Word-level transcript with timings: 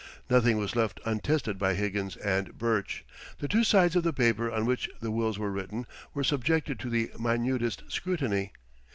Nothing 0.31 0.57
was 0.57 0.75
left 0.75 0.99
untested 1.05 1.59
by 1.59 1.75
Higgins 1.75 2.17
and 2.17 2.57
Burch. 2.57 3.05
The 3.37 3.47
two 3.47 3.63
sides 3.63 3.95
of 3.95 4.01
the 4.01 4.11
paper 4.11 4.49
on 4.51 4.65
which 4.65 4.89
the 4.99 5.11
wills 5.11 5.37
were 5.37 5.51
written 5.51 5.85
were 6.15 6.23
subjected 6.23 6.79
to 6.79 6.89
the 6.89 7.11
minutest 7.19 7.83
scrutiny. 7.87 8.51